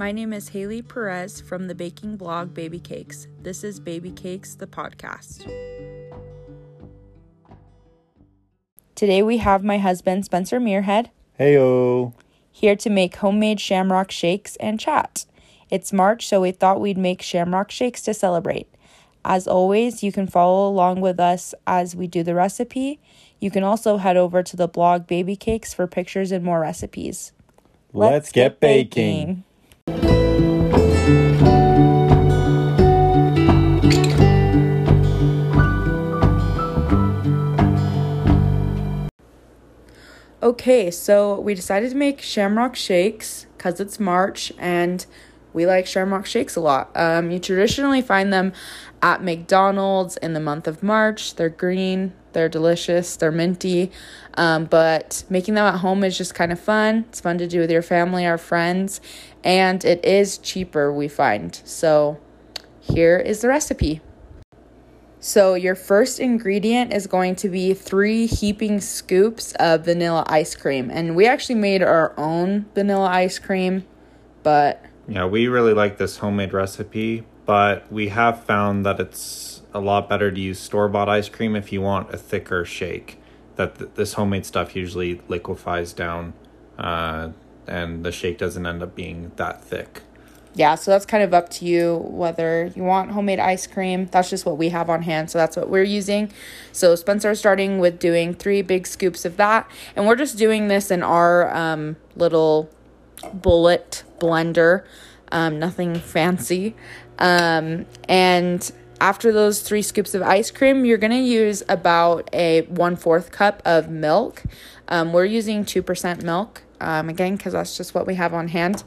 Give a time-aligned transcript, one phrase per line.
[0.00, 3.26] My name is Haley Perez from the baking blog Baby Cakes.
[3.42, 5.44] This is Baby Cakes, the podcast.
[8.94, 12.14] Today we have my husband, Spencer Muirhead, Heyo.
[12.50, 15.26] here to make homemade shamrock shakes and chat.
[15.68, 18.74] It's March, so we thought we'd make shamrock shakes to celebrate.
[19.22, 23.00] As always, you can follow along with us as we do the recipe.
[23.38, 27.32] You can also head over to the blog Baby Cakes for pictures and more recipes.
[27.92, 29.44] Let's, get, baking.
[40.42, 45.04] Okay, so we decided to make shamrock shakes because it's March and
[45.52, 46.90] we like shamrock shakes a lot.
[46.94, 48.54] Um, you traditionally find them
[49.02, 51.34] at McDonald's in the month of March.
[51.34, 53.92] They're green, they're delicious, they're minty.
[54.32, 57.04] Um, but making them at home is just kind of fun.
[57.10, 59.02] It's fun to do with your family or friends,
[59.44, 61.60] and it is cheaper, we find.
[61.66, 62.18] So
[62.80, 64.00] here is the recipe.
[65.22, 70.90] So, your first ingredient is going to be three heaping scoops of vanilla ice cream.
[70.90, 73.84] And we actually made our own vanilla ice cream,
[74.42, 79.80] but Yeah, we really like this homemade recipe, but we have found that it's a
[79.80, 83.18] lot better to use store bought ice cream if you want a thicker shake.
[83.56, 86.32] That th- this homemade stuff usually liquefies down,
[86.78, 87.30] uh,
[87.66, 90.00] and the shake doesn't end up being that thick.
[90.54, 94.06] Yeah, so that's kind of up to you whether you want homemade ice cream.
[94.06, 96.32] That's just what we have on hand, so that's what we're using.
[96.72, 100.68] So, Spencer is starting with doing three big scoops of that, and we're just doing
[100.68, 102.68] this in our um, little
[103.32, 104.84] bullet blender,
[105.30, 106.74] um, nothing fancy.
[107.18, 108.70] Um, and
[109.00, 113.62] after those three scoops of ice cream, you're gonna use about a one fourth cup
[113.64, 114.42] of milk.
[114.88, 118.82] Um, we're using 2% milk, um, again, because that's just what we have on hand.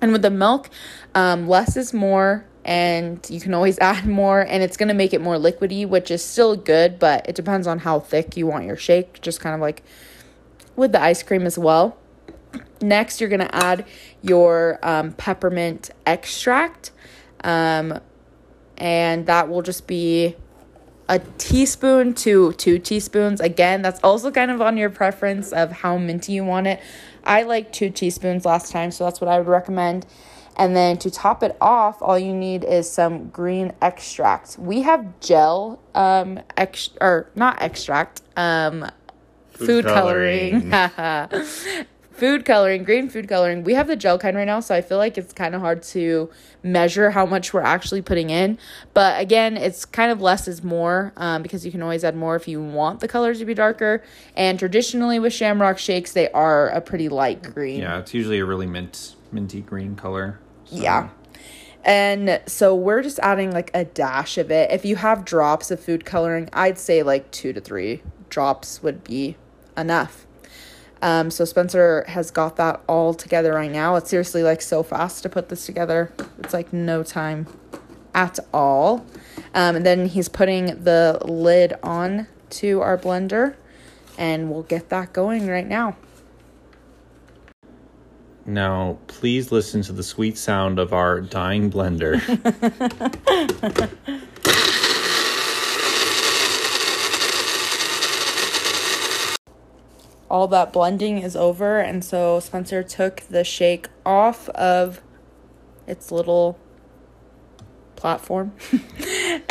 [0.00, 0.70] And with the milk,
[1.14, 5.20] um, less is more, and you can always add more, and it's gonna make it
[5.20, 8.76] more liquidy, which is still good, but it depends on how thick you want your
[8.76, 9.82] shake, just kind of like
[10.76, 11.96] with the ice cream as well.
[12.80, 13.84] Next, you're gonna add
[14.22, 16.92] your um, peppermint extract,
[17.42, 18.00] um,
[18.76, 20.36] and that will just be
[21.08, 23.40] a teaspoon to two teaspoons.
[23.40, 26.80] Again, that's also kind of on your preference of how minty you want it.
[27.28, 30.06] I like two teaspoons last time, so that's what I would recommend.
[30.56, 34.58] And then to top it off, all you need is some green extract.
[34.58, 38.90] We have gel, um, ex- or not extract, um,
[39.50, 40.70] food, Food coloring.
[42.18, 43.64] food coloring, green food coloring.
[43.64, 45.82] We have the gel kind right now, so I feel like it's kind of hard
[45.84, 46.28] to
[46.62, 48.58] measure how much we're actually putting in.
[48.92, 52.34] But again, it's kind of less is more um, because you can always add more
[52.36, 54.02] if you want the colors to be darker.
[54.36, 57.80] And traditionally with shamrock shakes, they are a pretty light green.
[57.80, 60.40] Yeah, it's usually a really mint, minty green color.
[60.64, 61.08] so- Yeah.
[61.84, 64.70] And so we're just adding like a dash of it.
[64.72, 69.04] If you have drops of food coloring, I'd say like two to three drops would
[69.04, 69.36] be
[69.76, 70.26] enough.
[71.00, 73.96] Um, so Spencer has got that all together right now.
[73.96, 76.12] It's seriously like so fast to put this together.
[76.38, 77.46] It's like no time
[78.14, 79.06] at all.
[79.54, 83.54] Um, and then he's putting the lid on to our blender,
[84.16, 85.96] and we'll get that going right now.
[88.44, 92.18] Now, please listen to the sweet sound of our dying blender.
[100.30, 101.80] all that blending is over.
[101.80, 105.00] And so Spencer took the shake off of
[105.86, 106.58] its little
[107.96, 108.52] platform.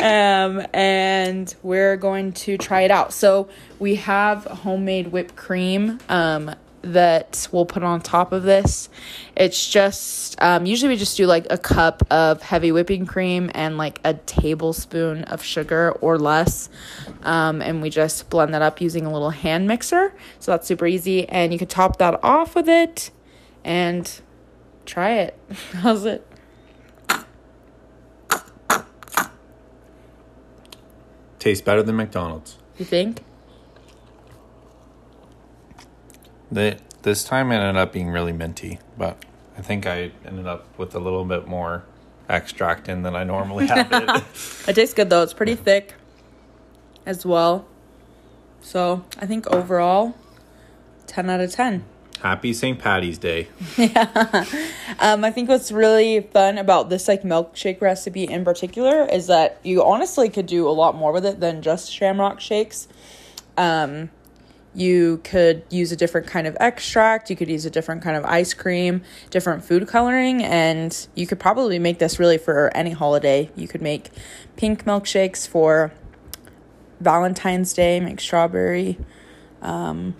[0.00, 3.12] Um and we're going to try it out.
[3.12, 3.48] So
[3.80, 8.88] we have homemade whipped cream um that we'll put on top of this.
[9.36, 13.76] It's just um usually we just do like a cup of heavy whipping cream and
[13.76, 16.68] like a tablespoon of sugar or less
[17.22, 20.14] um and we just blend that up using a little hand mixer.
[20.38, 21.28] So that's super easy.
[21.28, 23.10] And you can top that off with it
[23.64, 24.20] and
[24.86, 25.38] try it.
[25.72, 26.24] How's it?
[31.38, 32.58] Tastes better than McDonald's.
[32.78, 33.22] you think
[36.50, 39.24] The, this time ended up being really minty, but
[39.56, 41.84] I think I ended up with a little bit more
[42.28, 44.24] extract in than I normally have it.
[44.68, 45.22] It tastes good though.
[45.22, 45.94] It's pretty thick
[47.06, 47.66] as well.
[48.60, 50.14] So I think overall,
[51.06, 51.84] 10 out of 10.
[52.20, 52.78] Happy St.
[52.78, 53.48] Patty's Day.
[55.00, 59.60] Um, I think what's really fun about this like milkshake recipe in particular is that
[59.62, 62.88] you honestly could do a lot more with it than just shamrock shakes.
[63.56, 64.10] Um,
[64.78, 68.24] You could use a different kind of extract, you could use a different kind of
[68.24, 73.50] ice cream, different food coloring, and you could probably make this really for any holiday.
[73.56, 74.10] You could make
[74.56, 75.92] pink milkshakes for
[77.00, 78.98] Valentine's Day, make strawberry.
[79.62, 80.14] Um,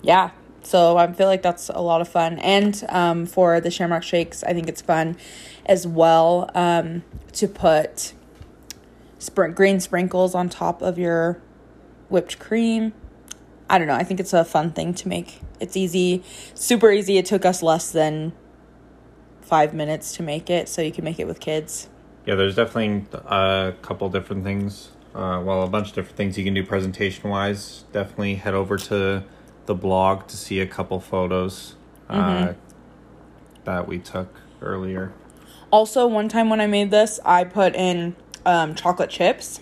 [0.00, 0.30] yeah,
[0.62, 2.38] so I feel like that's a lot of fun.
[2.38, 5.18] And um, for the Shamrock Shakes, I think it's fun
[5.66, 8.14] as well um, to put
[9.18, 11.42] spr- green sprinkles on top of your
[12.08, 12.94] whipped cream.
[13.68, 13.94] I don't know.
[13.94, 15.40] I think it's a fun thing to make.
[15.58, 16.22] It's easy,
[16.54, 17.18] super easy.
[17.18, 18.32] It took us less than
[19.40, 21.88] five minutes to make it, so you can make it with kids.
[22.26, 24.90] Yeah, there's definitely a couple different things.
[25.14, 27.84] Uh, well, a bunch of different things you can do presentation wise.
[27.92, 29.24] Definitely head over to
[29.66, 31.74] the blog to see a couple photos
[32.08, 32.60] uh, mm-hmm.
[33.64, 35.12] that we took earlier.
[35.70, 38.14] Also, one time when I made this, I put in
[38.44, 39.60] um, chocolate chips,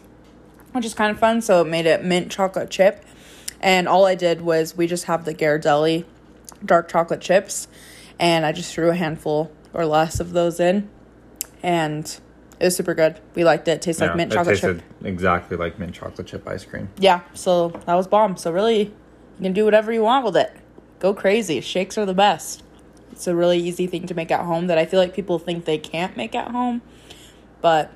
[0.73, 1.41] which is kind of fun.
[1.41, 3.05] So it made it mint chocolate chip.
[3.65, 6.05] And all I did was we just have the Ghirardelli
[6.63, 7.67] dark chocolate chips,
[8.21, 10.91] and I just threw a handful or less of those in,
[11.63, 12.05] and
[12.61, 13.19] it was super good.
[13.35, 13.73] We liked it.
[13.73, 14.83] it tastes yeah, like mint chocolate chip.
[15.03, 16.91] Exactly like mint chocolate chip ice cream.
[16.99, 18.37] Yeah, so that was bomb.
[18.37, 20.55] So really, you can do whatever you want with it.
[20.99, 21.63] Go crazy.
[21.63, 22.63] Shakes are the best.
[23.13, 25.65] It's a really easy thing to make at home that I feel like people think
[25.65, 26.83] they can't make at home,
[27.63, 27.91] but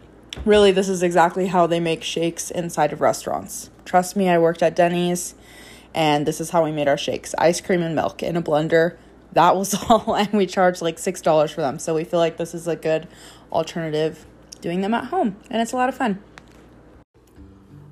[0.45, 3.71] really, this is exactly how they make shakes inside of restaurants.
[3.85, 5.35] Trust me, I worked at Denny's
[5.95, 8.97] and this is how we made our shakes ice cream and milk in a blender.
[9.33, 11.79] That was all, and we charged like $6 for them.
[11.79, 13.09] So we feel like this is a good
[13.53, 14.27] alternative
[14.61, 16.23] doing them at home, and it's a lot of fun.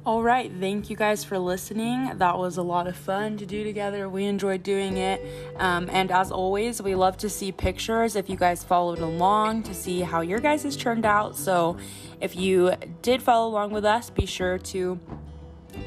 [0.06, 2.16] All right, thank you guys for listening.
[2.18, 4.08] That was a lot of fun to do together.
[4.08, 5.20] We enjoyed doing it.
[5.56, 9.74] Um, and as always, we love to see pictures if you guys followed along to
[9.74, 11.34] see how your guys has turned out.
[11.34, 11.76] So
[12.20, 15.00] if you did follow along with us, be sure to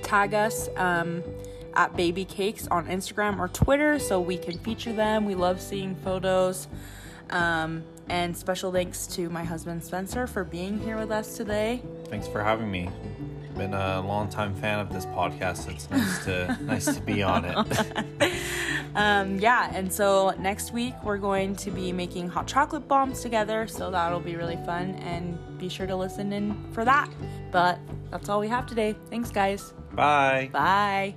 [0.03, 0.67] tag us.
[0.75, 1.23] Um,
[1.75, 5.23] at Baby Cakes on Instagram or Twitter so we can feature them.
[5.23, 6.67] We love seeing photos.
[7.29, 11.81] Um, and special thanks to my husband Spencer for being here with us today.
[12.09, 12.89] Thanks for having me
[13.59, 15.69] been a longtime fan of this podcast.
[15.69, 18.33] It's nice to nice to be on it.
[18.95, 23.67] um, yeah, and so next week we're going to be making hot chocolate bombs together,
[23.67, 24.95] so that'll be really fun.
[24.95, 27.09] And be sure to listen in for that.
[27.51, 27.79] But
[28.09, 28.95] that's all we have today.
[29.09, 29.73] Thanks, guys.
[29.93, 30.49] Bye.
[30.53, 31.15] Bye.